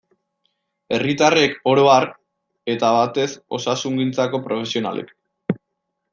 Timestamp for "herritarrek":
0.95-1.53